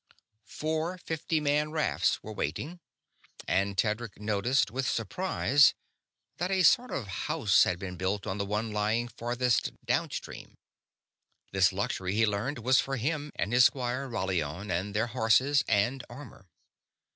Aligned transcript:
Four 0.47 0.97
fifty 0.97 1.39
man 1.39 1.69
rafts 1.69 2.23
were 2.23 2.33
waiting, 2.33 2.79
and 3.47 3.77
Tedric 3.77 4.19
noticed 4.19 4.71
with 4.71 4.89
surprise 4.89 5.75
that 6.37 6.49
a 6.49 6.63
sort 6.63 6.89
of 6.89 7.05
house 7.05 7.65
had 7.65 7.77
been 7.77 7.97
built 7.97 8.25
on 8.25 8.39
the 8.39 8.45
one 8.47 8.71
lying 8.71 9.07
farthest 9.07 9.73
down 9.85 10.09
stream. 10.09 10.55
This 11.51 11.71
luxury, 11.71 12.15
he 12.15 12.25
learned, 12.25 12.57
was 12.57 12.79
for 12.79 12.97
him 12.97 13.31
and 13.35 13.53
his 13.53 13.65
squire 13.65 14.09
Rahlion 14.09 14.71
and 14.71 14.95
their 14.95 15.05
horses 15.05 15.63
and 15.67 16.03
armor! 16.09 16.47